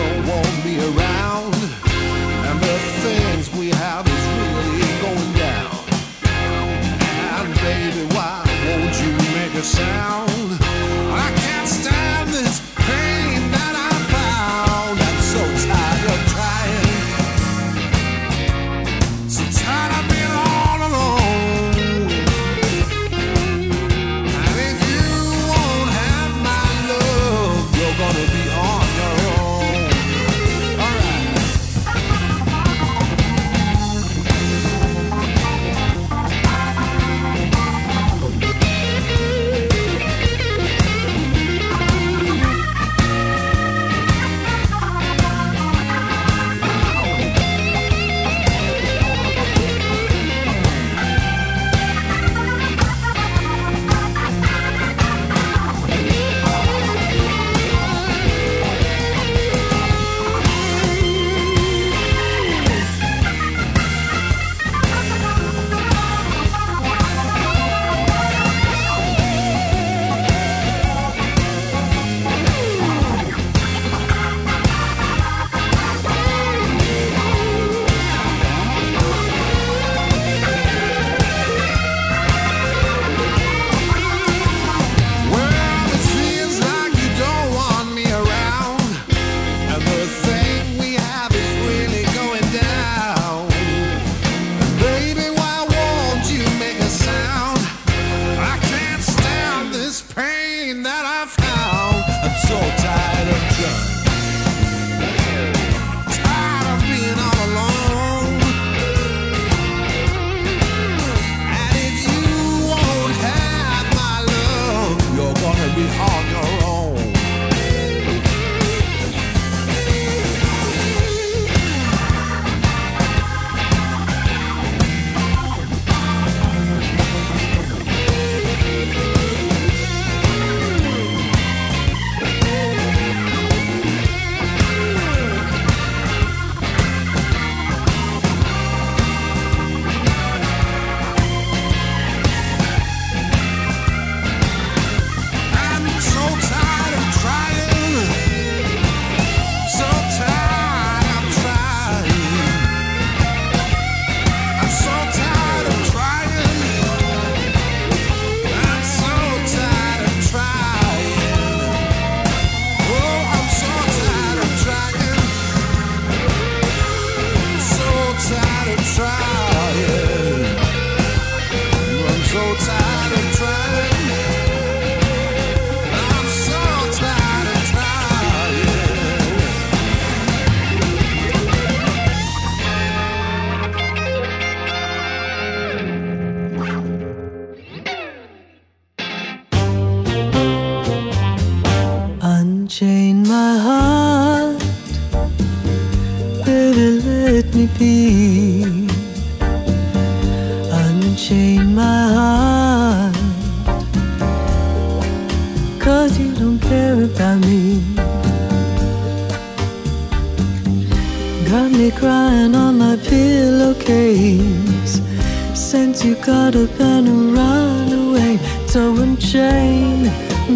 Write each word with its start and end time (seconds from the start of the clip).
don't 0.00 0.26
want 0.26 0.64
me 0.64 0.78
around. 0.78 1.09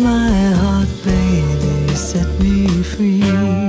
My 0.02 0.50
heart, 0.60 0.88
baby, 1.04 1.94
set 1.94 2.26
me 2.40 2.66
free. 2.82 3.63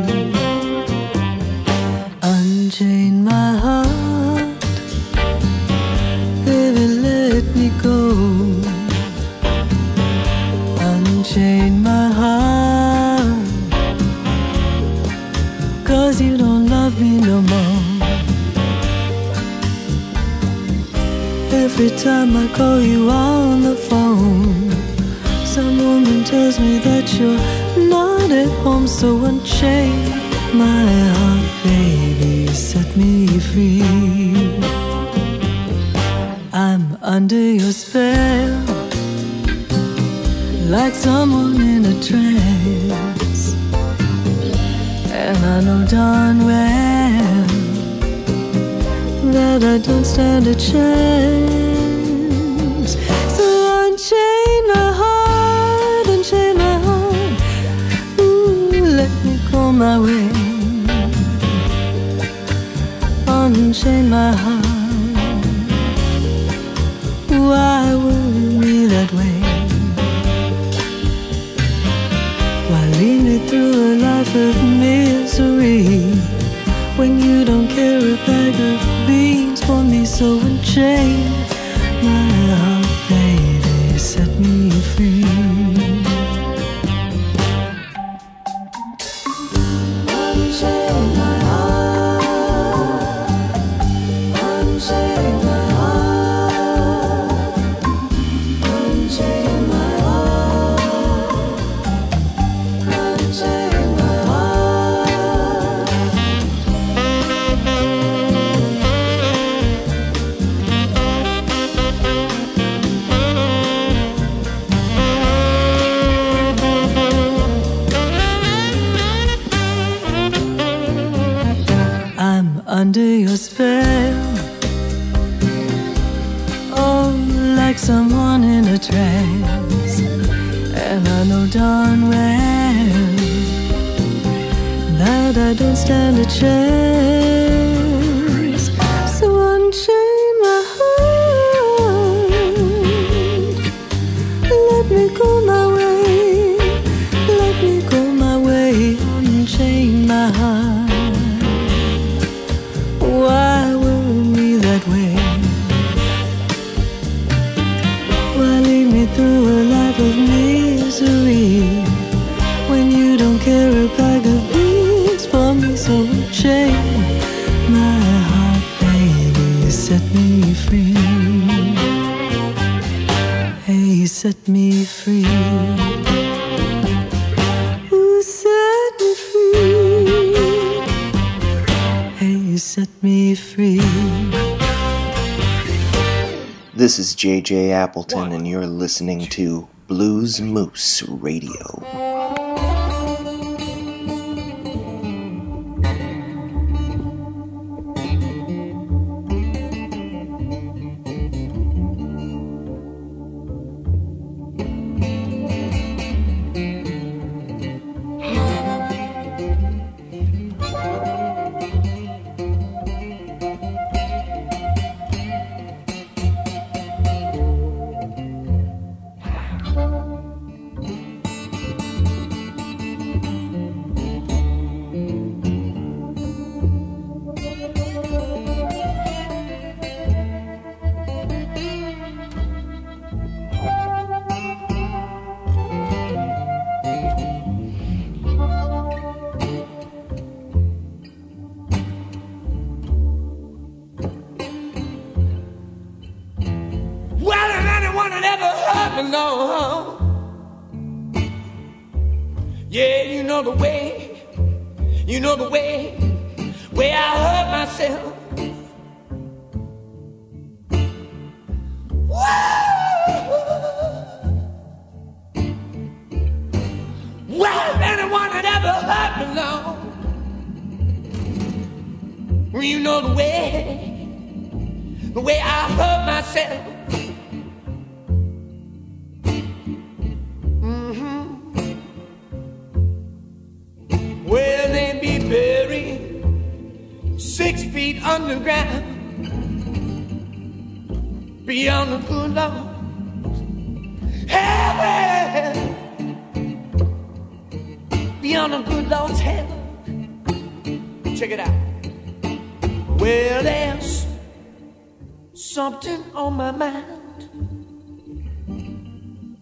JJ 187.45 187.69
Appleton, 187.69 188.31
and 188.31 188.47
you're 188.47 188.65
listening 188.65 189.27
to 189.27 189.67
Blues 189.85 190.41
Moose 190.41 191.03
Radio. 191.03 191.84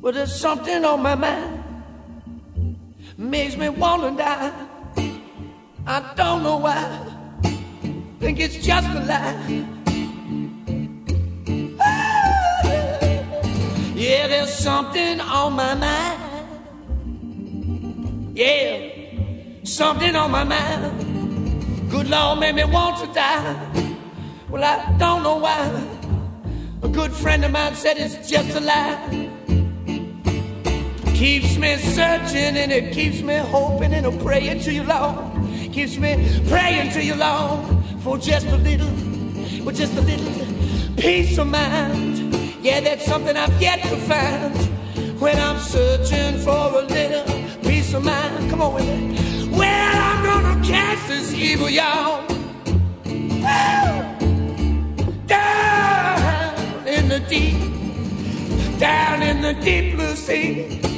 Well, 0.04 0.12
there's 0.12 0.36
something 0.36 0.84
on 0.84 1.02
my 1.02 1.16
mind. 1.16 1.64
Makes 3.18 3.56
me 3.56 3.70
wanna 3.70 4.12
die. 4.12 4.52
I 5.88 6.14
don't 6.18 6.44
know 6.44 6.58
why. 6.58 7.00
Think 8.20 8.42
it's 8.42 8.58
just 8.58 8.86
a 8.90 9.00
lie. 9.00 9.66
Yeah, 13.96 14.28
there's 14.28 14.54
something 14.54 15.22
on 15.22 15.54
my 15.54 15.74
mind. 15.74 16.20
Yeah, 18.38 18.90
something 19.64 20.18
on 20.18 20.32
my 20.32 20.44
mind. 20.44 21.90
Good 21.90 22.10
Lord 22.10 22.40
made 22.42 22.56
me 22.56 22.66
want 22.66 22.98
to 23.08 23.14
die. 23.14 23.56
Well, 24.50 24.66
I 24.66 24.98
don't 24.98 25.24
know 25.24 25.38
why. 25.38 25.72
A 26.82 26.90
good 26.90 27.14
friend 27.14 27.46
of 27.46 27.52
mine 27.52 27.76
said 27.76 27.98
it's 27.98 28.30
just 28.30 28.54
a 28.58 28.60
lie. 28.60 29.23
Keeps 31.24 31.56
me 31.56 31.78
searching 31.78 32.58
and 32.58 32.70
it 32.70 32.92
keeps 32.92 33.22
me 33.22 33.38
hoping 33.38 33.94
and 33.94 34.06
a 34.06 34.12
praying 34.12 34.60
to 34.60 34.74
you, 34.74 34.84
Lord. 34.84 35.16
Keeps 35.72 35.96
me 35.96 36.18
praying 36.50 36.92
to 36.92 37.02
you, 37.02 37.16
Lord, 37.16 37.62
for 38.02 38.18
just 38.18 38.46
a 38.48 38.58
little, 38.58 38.92
for 39.64 39.72
just 39.72 39.96
a 39.96 40.02
little 40.02 40.96
peace 40.98 41.38
of 41.38 41.48
mind. 41.48 42.36
Yeah, 42.62 42.82
that's 42.82 43.06
something 43.06 43.38
I've 43.38 43.62
yet 43.62 43.82
to 43.84 43.96
find 43.96 44.54
when 45.22 45.40
I'm 45.40 45.60
searching 45.60 46.40
for 46.40 46.52
a 46.52 46.82
little 46.82 47.24
peace 47.62 47.94
of 47.94 48.04
mind. 48.04 48.50
Come 48.50 48.62
on 48.62 48.74
with 48.74 48.86
me. 48.86 49.48
Well, 49.50 49.96
I'm 49.96 50.26
gonna 50.26 50.68
cast 50.68 51.08
this 51.08 51.34
evil, 51.34 51.70
y'all. 51.70 52.28
Down 55.28 56.86
in 56.86 57.08
the 57.08 57.22
deep, 57.30 58.78
down 58.78 59.24
in 59.24 59.42
the 59.42 59.54
deep 59.54 59.96
blue 59.96 60.18
sea. 60.18 60.93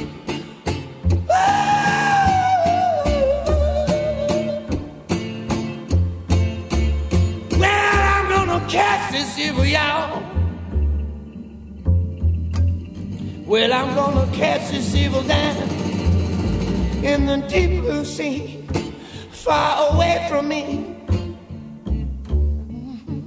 Evil, 9.38 9.64
y'all. 9.64 10.22
Well, 13.46 13.72
I'm 13.72 13.94
gonna 13.94 14.30
catch 14.32 14.70
this 14.70 14.94
evil 14.94 15.22
down 15.22 15.56
in 17.04 17.26
the 17.26 17.36
deep 17.48 17.82
blue 17.82 18.04
sea, 18.04 18.66
far 19.30 19.94
away 19.94 20.26
from 20.28 20.48
me. 20.48 20.96
Mm-hmm. 22.64 23.26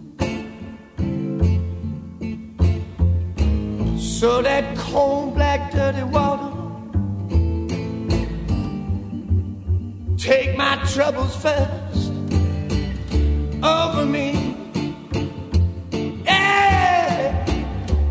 So 3.98 4.42
that 4.42 4.78
cold, 4.78 5.36
black, 5.36 5.72
dirty 5.72 6.04
water 6.04 6.50
take 10.20 10.56
my 10.58 10.76
troubles 10.94 11.36
first 11.38 12.12
over 13.64 14.06
me. 14.06 14.39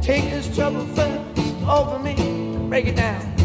Take 0.08 0.30
this 0.30 0.48
trouble 0.56 0.86
first 0.96 1.68
over 1.68 1.98
me. 1.98 2.14
Break 2.70 2.86
it 2.86 2.96
down. 2.96 3.37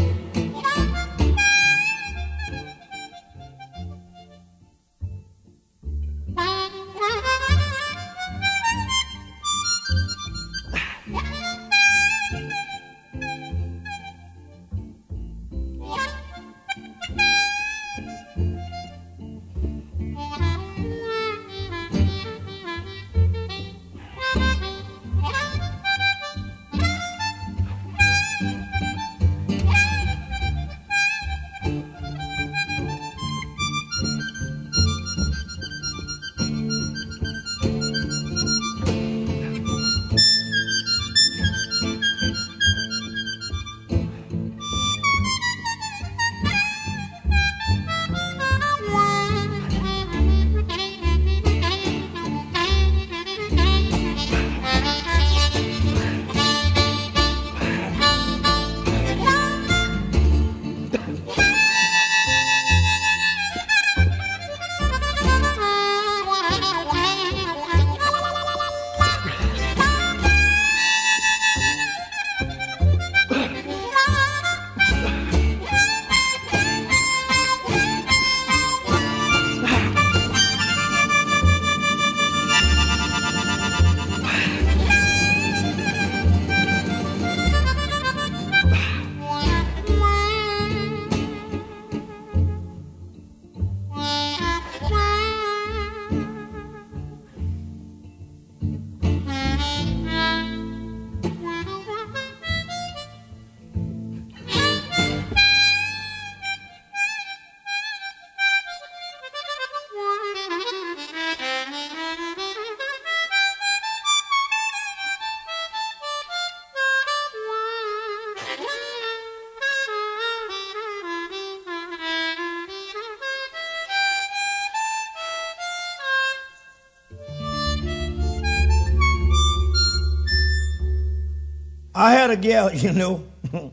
I 131.94 132.12
had 132.12 132.30
a 132.30 132.36
gal, 132.36 132.74
you 132.74 132.92
know, 132.92 133.24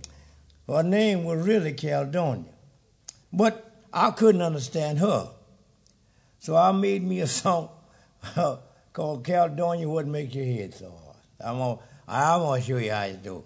her 0.68 0.84
name 0.84 1.24
was 1.24 1.46
really 1.46 1.74
Caledonia, 1.74 2.46
but 3.34 3.72
I 3.92 4.12
couldn't 4.12 4.42
understand 4.42 5.00
her. 5.00 5.30
So 6.40 6.56
I 6.56 6.72
made 6.72 7.04
me 7.04 7.20
a 7.22 7.28
song 7.28 7.70
called 8.94 9.24
Caledonia 9.24 9.90
What 9.90 10.08
Makes 10.08 10.36
Your 10.36 10.46
Head 10.46 10.74
So 10.74 10.92
Hard. 10.92 11.18
I'm 11.44 11.58
gonna, 11.58 11.80
I'm 12.08 12.40
gonna 12.42 12.62
show 12.62 12.78
you 12.78 12.92
how 12.92 13.04
you 13.06 13.18
do. 13.18 13.44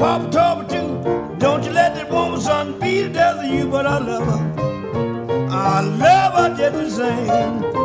Papa 0.00 0.30
told 0.30 0.60
me 0.60 0.68
to. 0.68 1.36
Don't 1.36 1.62
you 1.62 1.72
let 1.72 1.94
that 1.94 2.10
woman 2.10 2.40
son 2.40 2.80
beat 2.80 3.02
the 3.02 3.10
death 3.10 3.44
of 3.44 3.44
you, 3.44 3.66
but 3.68 3.86
I 3.86 3.98
love 3.98 4.24
her. 4.24 5.50
I 5.50 5.80
love 5.82 6.32
her 6.32 6.56
just 6.56 6.72
the 6.72 6.90
same. 6.90 7.79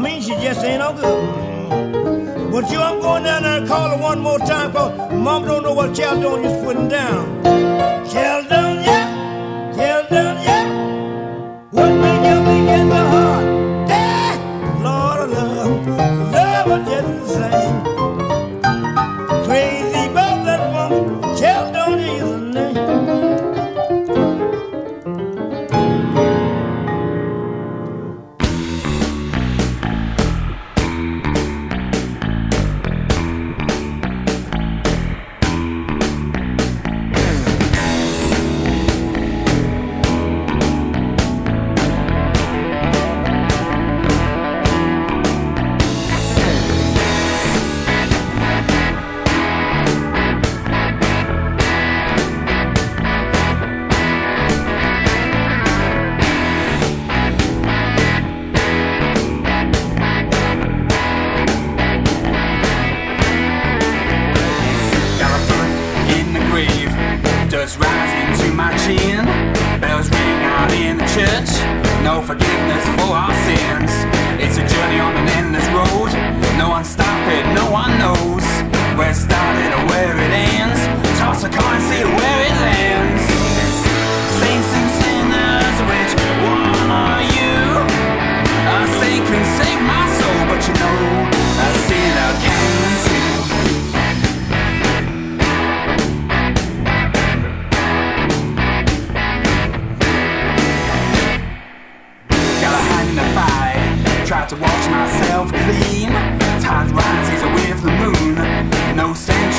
mean, 0.00 0.22
she 0.22 0.34
just 0.36 0.64
ain't 0.64 0.78
no 0.78 0.92
good. 0.94 2.50
But 2.50 2.70
you, 2.70 2.80
I'm 2.80 3.00
going 3.00 3.24
down 3.24 3.42
there 3.42 3.58
and 3.58 3.68
call 3.68 3.90
her 3.90 4.02
one 4.02 4.20
more 4.20 4.38
time, 4.38 4.72
cause 4.72 5.12
mom 5.12 5.44
don't 5.44 5.62
know 5.62 5.74
what 5.74 5.94
Caledonia 5.94 6.50
is 6.50 6.64
putting 6.64 6.88
down. 6.88 7.42
Caledonia, 8.10 9.00
Caledonia, 9.76 10.58
what 11.70 11.90
made 12.02 12.22
you 12.28 12.38
be 12.46 12.72
in 12.72 12.88
my 12.88 13.04
heart? 13.14 13.44
Eh, 13.90 14.82
Lord 14.82 15.20
of 15.20 15.32
love, 15.32 15.86
love 16.32 16.86
just 16.88 17.08
the 17.08 17.50
same. 17.50 17.69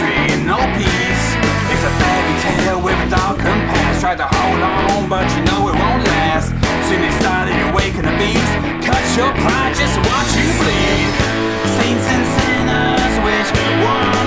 country 0.02 0.34
and 0.34 0.46
no 0.46 0.58
peace. 0.78 1.26
It's 1.70 1.84
a 1.84 1.94
fairy 2.02 2.36
tale 2.42 2.82
with 2.82 2.98
a 3.06 3.10
darkened 3.10 3.66
past. 3.70 4.02
Tried 4.02 4.18
to 4.18 4.28
hold 4.28 4.62
on, 4.62 5.10
but 5.10 5.26
you 5.36 5.44
know 5.46 5.70
it 5.70 5.76
won't 5.78 6.04
last. 6.06 6.50
Soon 6.90 7.02
it 7.04 7.14
started 7.22 7.56
awaken 7.70 8.06
the 8.06 8.16
beast. 8.18 8.54
Cut 8.86 9.04
your 9.18 9.32
pride, 9.34 9.74
just 9.76 9.98
watch 10.10 10.32
you 10.38 10.50
bleed. 10.60 11.12
Saints 11.78 12.06
and 12.14 12.26
sinners, 12.36 13.16
which 13.26 13.50
one? 13.86 14.21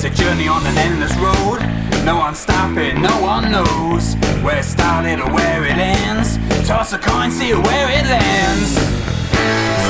It's 0.00 0.04
a 0.04 0.10
journey 0.10 0.46
on 0.46 0.64
an 0.64 0.78
endless 0.78 1.12
road. 1.16 1.58
No 2.04 2.18
one's 2.18 2.38
stopping, 2.38 3.02
no 3.02 3.20
one 3.20 3.50
knows 3.50 4.14
where 4.44 4.60
it 4.60 4.62
started 4.62 5.18
or 5.18 5.28
where 5.34 5.64
it 5.64 5.76
ends. 5.76 6.38
Toss 6.68 6.92
a 6.92 6.98
coin, 6.98 7.32
see 7.32 7.52
where 7.52 7.90
it 7.90 8.06
lands. 8.06 8.78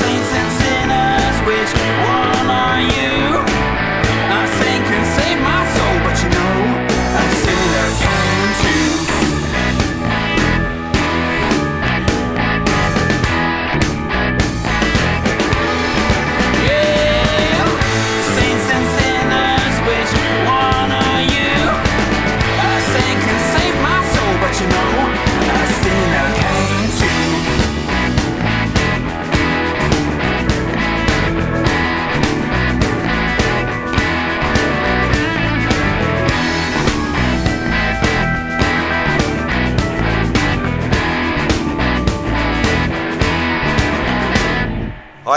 Saints 0.01 0.33
and 0.33 0.51
sinners, 0.63 1.37
which 1.47 1.73
one 2.09 2.49
are 2.49 2.81
you? 2.81 3.08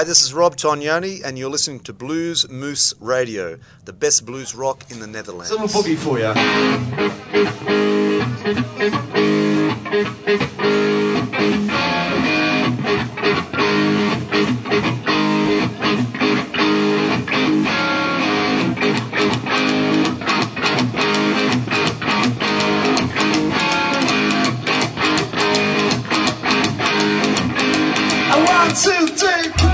Hi, 0.01 0.05
this 0.05 0.23
is 0.23 0.33
Rob 0.33 0.55
Tognoni, 0.55 1.23
and 1.23 1.37
you're 1.37 1.51
listening 1.51 1.79
to 1.81 1.93
Blues 1.93 2.49
Moose 2.49 2.95
Radio, 2.99 3.59
the 3.85 3.93
best 3.93 4.25
blues 4.25 4.55
rock 4.55 4.89
in 4.89 4.99
the 4.99 5.05
Netherlands. 5.05 5.51
Little 5.51 5.67
boogie 5.67 5.95
for 5.95 6.17
you. 6.17 6.33
One, 28.47 28.69
two, 28.73 29.07
three. 29.15 29.70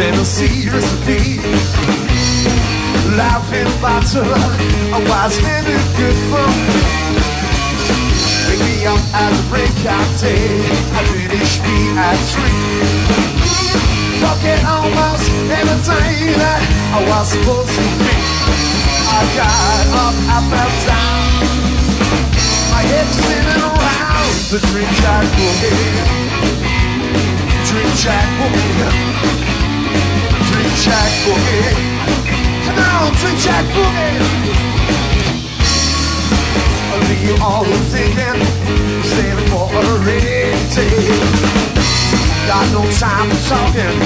Tennessee 0.00 0.66
recipe. 0.70 1.36
Laughing 3.20 3.68
battle, 3.84 4.24
a 4.24 5.00
wise 5.04 5.36
man 5.42 5.66
is 5.68 5.84
good 6.00 6.16
fun. 6.32 6.56
Wake 8.48 8.64
me 8.64 8.86
up 8.86 8.96
at 9.12 9.28
the 9.36 9.44
break 9.52 9.68
of 9.68 10.08
day, 10.16 10.64
I 10.96 11.04
finish 11.12 11.60
me 11.60 11.92
at 12.00 12.16
three. 12.32 12.64
Talking 14.24 14.64
almost 14.64 15.28
everything 15.52 16.32
that 16.40 16.62
I 16.96 17.04
was 17.04 17.36
supposed 17.36 17.68
to 17.68 17.84
be. 18.00 18.16
I 19.04 19.20
got 19.36 19.84
up, 20.00 20.16
I 20.32 20.40
fell 20.48 20.72
down. 20.88 21.44
My 22.72 22.80
head 22.88 23.08
spinning 23.20 23.64
around 23.68 24.32
the 24.48 24.64
drink 24.72 24.88
jack 25.04 25.28
boogie. 25.36 26.40
Drink 27.68 27.94
Jack 27.96 28.26
Boogie. 28.40 29.59
Drink 30.70 30.84
Jack 30.86 31.10
Boogie. 31.26 31.74
Come 32.64 32.78
on, 32.78 33.10
Drink 33.18 33.38
Jack. 33.40 33.66
I'll 36.90 37.00
leave 37.08 37.24
you 37.26 37.34
all 37.42 37.64
thinking, 37.90 38.38
saving 39.02 39.48
for 39.50 39.66
a 39.66 39.98
rainy 40.06 40.54
day. 40.70 41.10
Got 42.46 42.66
no 42.70 42.82
time 43.02 43.28
for 43.30 43.40
talking, 43.50 43.98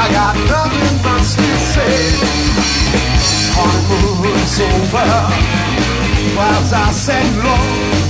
I 0.00 0.08
got 0.12 0.34
nothing 0.48 0.96
much 1.04 1.36
to 1.36 1.50
say. 1.76 1.98
Honeymoon's 3.52 4.60
over, 4.64 5.12
whilst 6.36 6.72
I 6.72 6.90
say 6.92 7.24
low. 7.36 8.08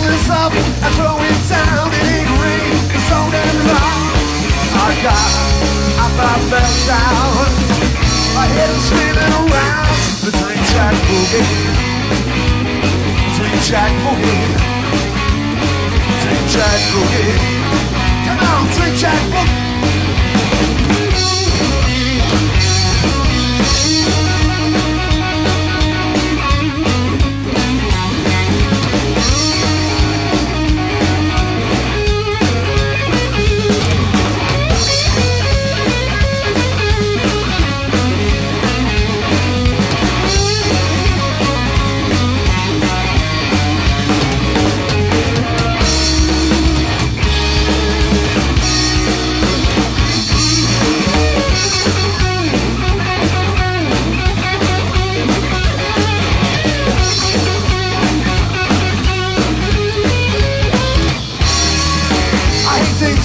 This 0.00 0.28
up 0.28 0.52
and 0.52 0.94
throw 0.96 1.16
it 1.20 1.48
down. 1.48 1.88
It 1.92 2.04
ain't 2.04 2.30
rain, 2.42 2.72
it's 2.90 3.04
so 3.08 3.18
damn 3.30 3.66
long. 3.66 3.99
I 4.90 4.94
got, 5.04 5.14
I 5.14 6.06
thought 6.18 6.42
fell 6.50 6.66
head 8.50 8.70
is 8.74 8.82
spinning 8.90 9.34
around. 9.38 9.94
The 10.26 10.32
jack 10.74 10.98
boogie. 11.06 11.46
Drink 13.38 13.54
jack 13.70 13.92
boogie. 14.02 14.50
Jack 16.50 16.80
boogie. 16.90 17.38
Come 18.26 18.40
on, 18.50 18.66
drink 18.74 18.96
jack 18.98 19.22
boogie. 19.30 19.70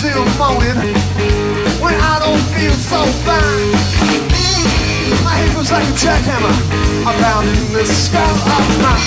The 0.06 0.22
morning 0.38 0.78
when 1.82 1.98
I 1.98 2.22
don't 2.22 2.46
feel 2.54 2.78
so 2.78 3.02
fine. 3.26 3.74
My 5.26 5.34
head 5.34 5.58
was 5.58 5.72
like 5.74 5.82
a 5.82 5.96
jackhammer, 5.98 6.54
I 7.02 7.12
pound 7.26 7.50
in 7.50 7.74
the 7.74 7.84
skull 7.90 8.22
of 8.22 8.66
mine. 8.86 9.02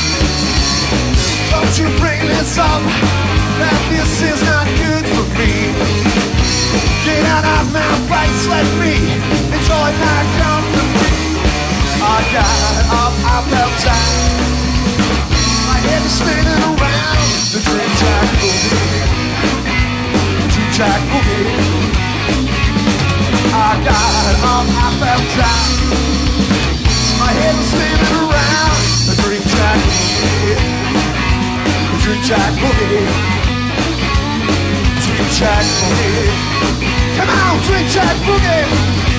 Don't 1.55 1.71
you 1.79 1.87
bring 2.03 2.19
this 2.27 2.59
up, 2.59 2.83
that 3.63 3.79
this 3.95 4.11
is 4.27 4.43
not 4.43 4.67
good 4.75 5.07
for 5.07 5.27
me. 5.39 5.71
Get 7.07 7.23
out 7.31 7.47
of 7.47 7.71
my 7.71 7.95
face, 8.11 8.43
let 8.51 8.67
me 8.83 8.99
enjoy 9.55 9.89
my 10.03 10.21
company. 10.43 11.15
I 12.03 12.19
got 12.35 12.59
up, 12.91 13.15
I 13.23 13.39
felt 13.55 13.75
down. 13.87 14.19
My 15.63 15.79
head 15.79 16.03
is 16.03 16.11
spinning 16.19 16.63
around 16.75 17.23
the 17.55 17.63
dream 17.63 17.93
down. 25.01 25.63
My 27.19 27.31
head 27.31 27.55
around 28.19 28.79
the 29.07 29.15
boogie. 29.23 29.79
The 31.89 32.35
boogie. 32.59 33.07
Boogie. 35.81 36.31
Come 37.17 37.31
on, 37.31 37.63
drink 37.63 37.89
jack 37.89 38.17
boogie. 38.27 39.18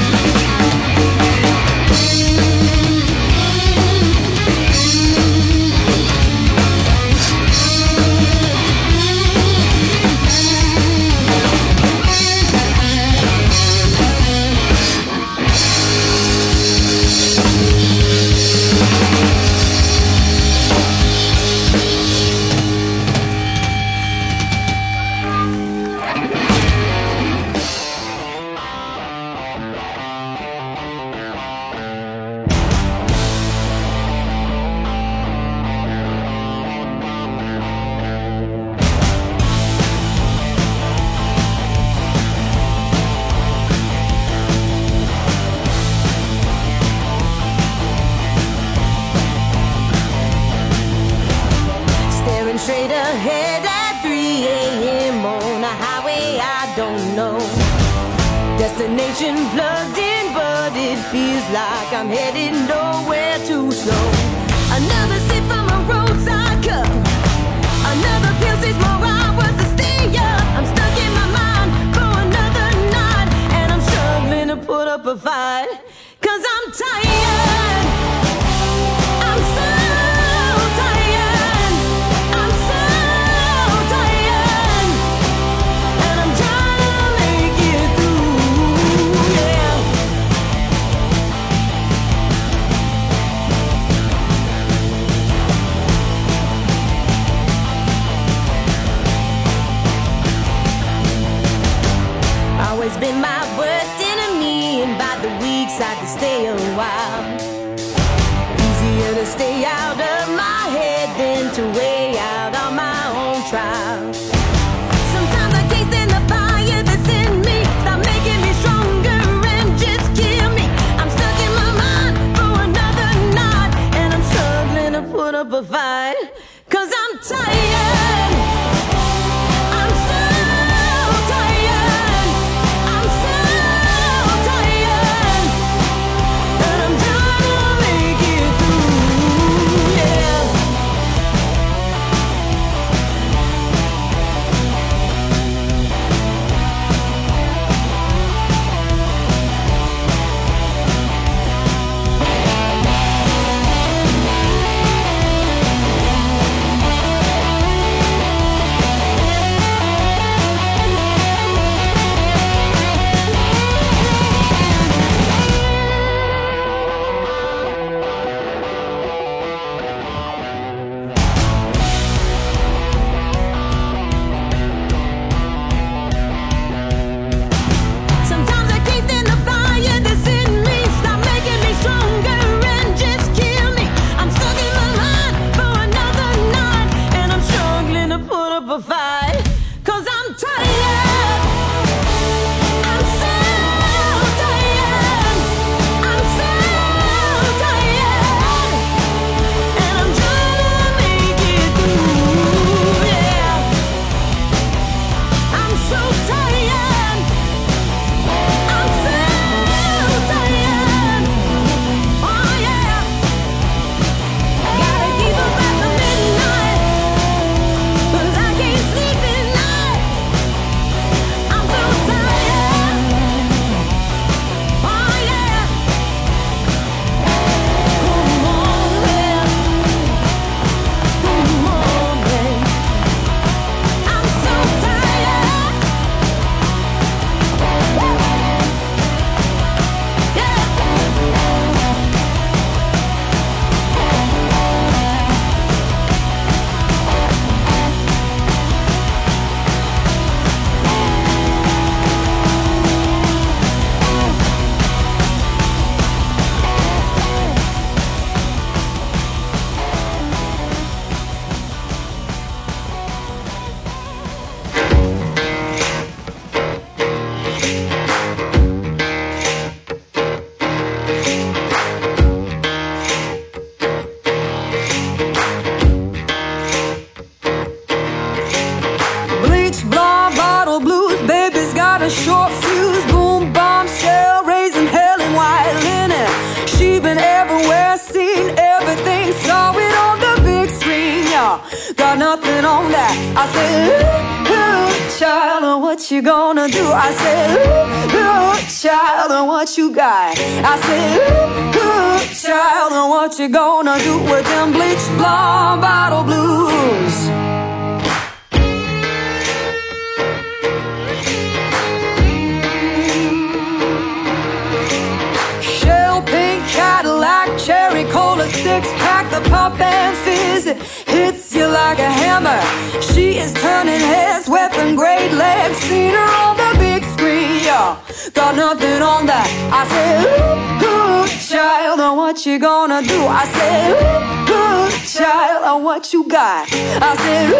eyes 323.49 323.61
turning 323.61 323.99
heads, 323.99 324.47
weapon 324.49 324.95
grade 324.95 325.33
legs, 325.33 325.77
seen 325.77 326.13
her 326.13 326.31
on 326.45 326.57
the 326.57 326.77
big 326.79 327.03
screen, 327.03 327.63
yeah. 327.63 327.97
Got 328.33 328.55
nothing 328.55 329.01
on 329.01 329.25
that. 329.25 329.47
I 329.71 329.85
said, 329.87 330.25
ooh, 330.25 330.85
ooh, 330.85 331.27
child, 331.27 331.99
and 331.99 332.17
what 332.17 332.45
you 332.45 332.59
gonna 332.59 333.01
do? 333.01 333.25
I 333.25 333.45
said, 333.45 333.91
ooh, 333.91 334.53
ooh, 334.53 334.89
child, 335.05 335.63
and 335.65 335.83
what 335.83 336.13
you 336.13 336.27
got? 336.27 336.67
I 336.71 337.15
said, 337.23 337.49
ooh, 337.51 337.57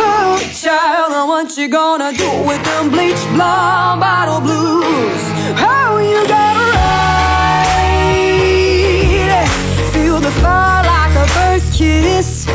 ooh, 0.00 0.38
child, 0.52 1.12
and 1.12 1.28
what 1.28 1.56
you 1.56 1.68
gonna 1.68 2.12
do 2.12 2.30
with 2.46 2.62
them 2.64 2.90
bleach 2.90 3.24
blonde 3.34 4.00
bottle 4.00 4.40
blues? 4.40 5.22
How 5.58 5.94
oh, 5.94 5.98
you 5.98 6.26
gotta 6.28 6.72
ride? 6.76 7.02
Feel 9.92 10.20
the 10.20 10.30
fire 10.42 10.84
like 10.84 11.14
a 11.16 11.26
first 11.28 11.72
kiss. 11.78 12.46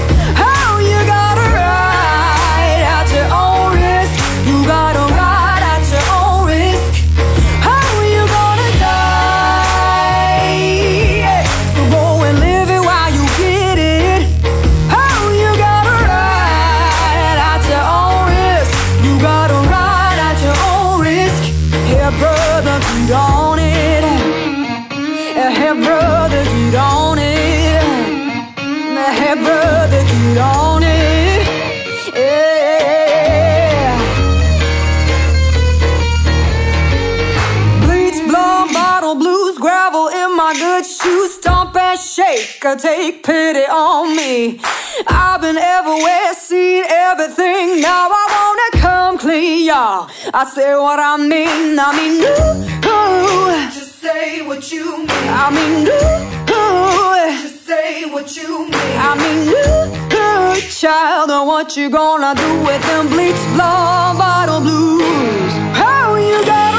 Girl, 42.67 42.75
take 42.75 43.23
pity 43.23 43.61
on 43.61 44.13
me. 44.13 44.59
I've 45.07 45.39
been 45.39 45.57
everywhere, 45.57 46.33
seen 46.33 46.83
everything. 46.85 47.79
Now 47.79 48.09
I 48.11 48.25
wanna 48.35 48.83
come 48.83 49.17
clean, 49.17 49.67
y'all. 49.67 50.09
I 50.33 50.43
say 50.43 50.75
what 50.75 50.99
I 50.99 51.15
mean. 51.15 51.79
I 51.79 51.95
mean, 51.95 52.19
ooh, 52.27 52.91
ooh. 52.91 53.71
Just 53.71 54.01
say 54.01 54.45
what 54.45 54.69
you 54.69 54.97
mean. 54.97 55.07
I 55.09 55.47
mean, 55.49 55.87
ooh, 55.87 56.51
ooh. 56.51 57.41
Just 57.41 57.65
say 57.65 58.03
what 58.11 58.35
you 58.35 58.67
mean. 58.67 58.97
I 58.99 59.15
mean, 59.15 59.47
ooh, 59.47 60.17
ooh. 60.17 60.69
Child, 60.69 61.31
and 61.31 61.47
what 61.47 61.77
you 61.77 61.89
gonna 61.89 62.35
do 62.35 62.51
with 62.65 62.81
them 62.83 63.07
bleach 63.07 63.41
blonde 63.55 64.17
bottle 64.17 64.59
blues? 64.59 65.53
How 65.73 66.15
you 66.15 66.43
gonna? 66.43 66.76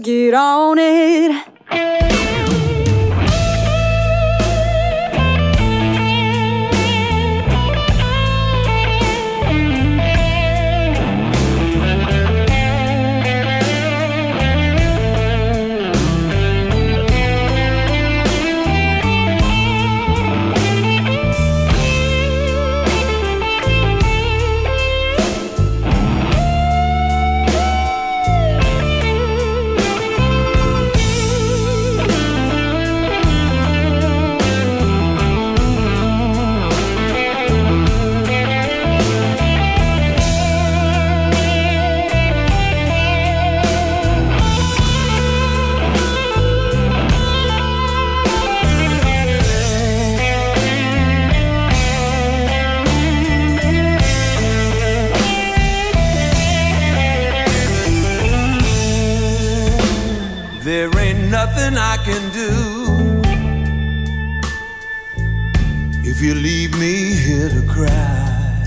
Get 0.00 0.34
on 0.34 0.78
it. 0.78 1.55
if 66.18 66.22
you 66.22 66.34
leave 66.34 66.72
me 66.78 67.12
here 67.12 67.50
to 67.50 67.60
cry. 67.68 68.64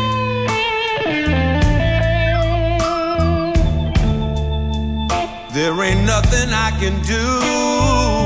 there 5.55 5.83
ain't 5.83 6.05
nothing 6.05 6.53
I 6.53 6.71
can 6.79 7.01
do. 7.05 8.20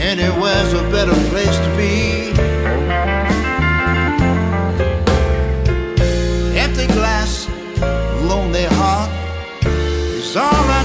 Anywhere's 0.00 0.72
a 0.72 0.82
better 0.90 1.12
place 1.28 1.58
to 1.58 1.76
be. 1.76 2.30
Empty 6.58 6.86
glass, 6.94 7.46
lonely 8.22 8.64
heart 8.64 9.10
is 10.16 10.36
all 10.36 10.50
I. 10.52 10.79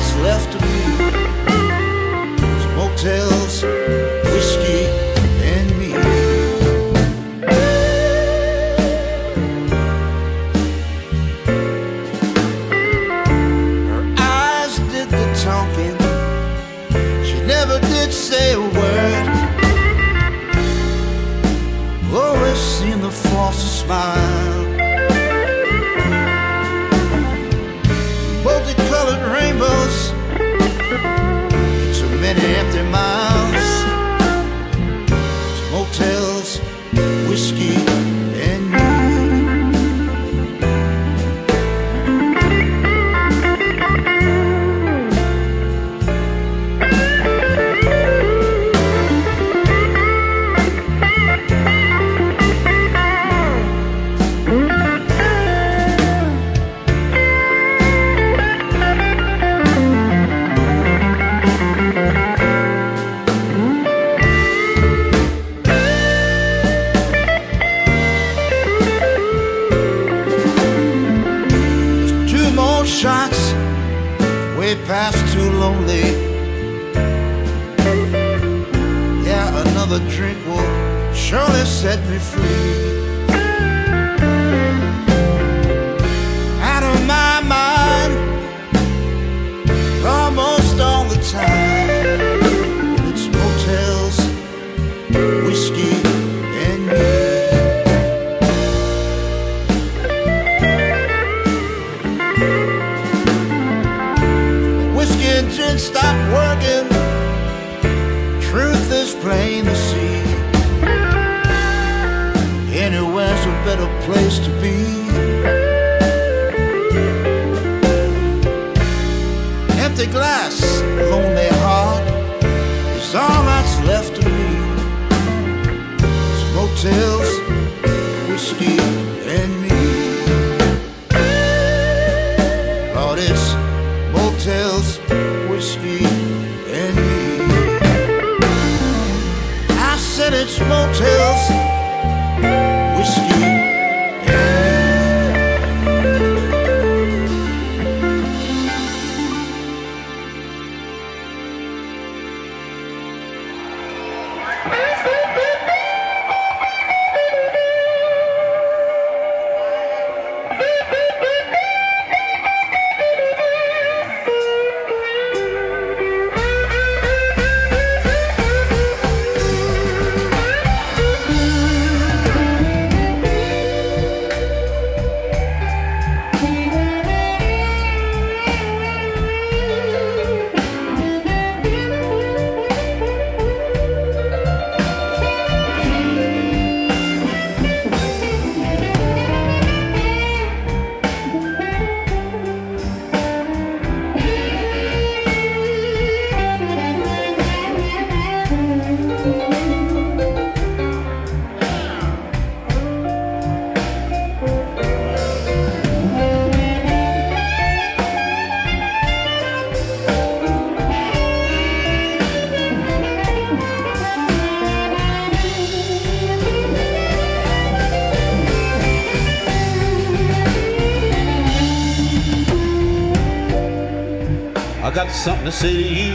something 225.25 225.45
to 225.45 225.51
say 225.51 225.73
to 225.73 225.81
you. 225.81 226.13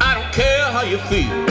I 0.00 0.14
don't 0.16 0.32
care 0.32 0.64
how 0.64 0.82
you 0.82 0.98
feel. 0.98 1.49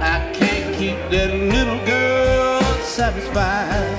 I 0.00 0.32
can't 0.34 0.76
keep 0.76 0.98
little 1.28 1.84
girl 1.86 2.62
satisfied. 2.82 3.98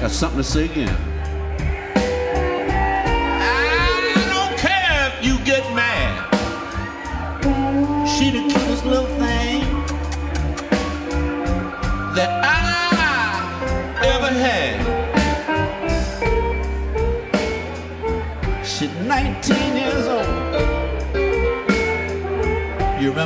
Got 0.00 0.10
something 0.10 0.38
to 0.38 0.44
say 0.44 0.66
again. 0.66 1.09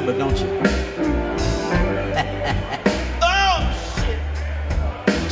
But 0.07 0.19
don't 0.19 0.39
you? 0.39 0.47
oh, 3.23 3.59
shit. 3.97 4.19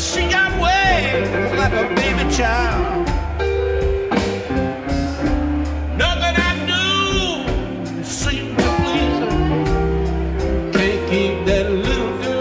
She 0.00 0.20
got 0.30 0.50
waves 0.62 1.30
like 1.58 1.74
a 1.74 1.94
baby 1.94 2.24
child. 2.34 3.06
Nothing 5.98 6.36
I 6.38 6.52
do 6.66 6.84
to 8.56 8.68
please 8.82 9.18
her. 9.20 9.34
Can't 10.72 11.02
keep 11.10 11.34
that 11.44 11.66
little 11.70 12.16
girl. 12.22 12.32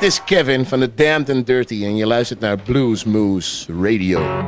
Dit 0.00 0.08
is 0.08 0.24
Kevin 0.24 0.66
van 0.66 0.80
de 0.80 0.94
Damned 0.94 1.30
and 1.30 1.46
Dirty 1.46 1.84
en 1.84 1.96
je 1.96 2.06
luistert 2.06 2.40
naar 2.40 2.56
Blues 2.56 3.04
Moose 3.04 3.72
Radio. 3.82 4.46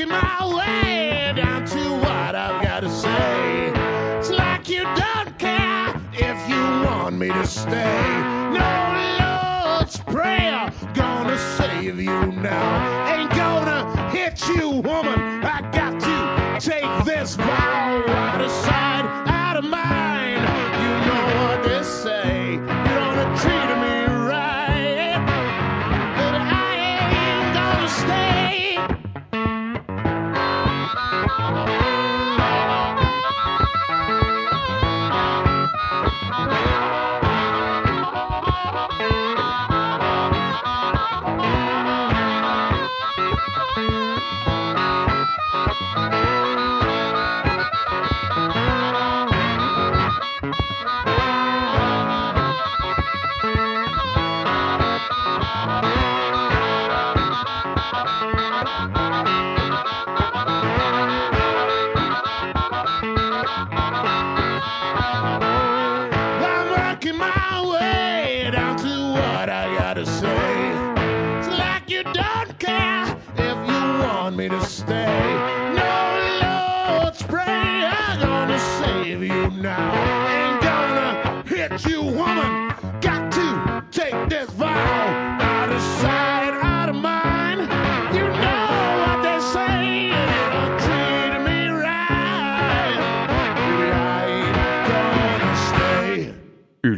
making 0.00 0.12
my 0.12 0.56
way 0.56 1.32
down 1.36 1.64
to 1.66 1.78
what 1.78 2.34
I've 2.34 2.62
got 2.62 2.80
to 2.80 2.90
say. 2.90 3.72
It's 4.18 4.30
like 4.30 4.68
you 4.68 4.82
don't 4.82 5.38
care 5.38 5.94
if 6.12 6.48
you 6.48 6.62
want 6.86 7.16
me 7.16 7.28
to 7.28 7.46
stay. 7.46 8.02
No 8.52 9.76
Lord's 9.76 9.98
Prayer 9.98 10.72
gonna 10.94 11.38
save 11.58 12.00
you 12.00 12.32
now. 12.32 13.14
Ain't 13.14 13.30
gonna 13.30 14.10
hit 14.10 14.40
you, 14.48 14.70
woman. 14.70 15.44
I 15.44 15.68
got 15.72 16.00
to 16.00 16.70
take 16.70 17.04
this 17.04 17.36
vow. 17.36 17.89